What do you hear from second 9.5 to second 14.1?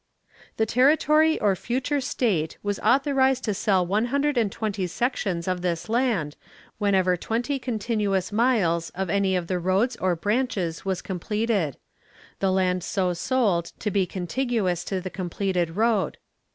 roads or branches was completed, the land so sold to be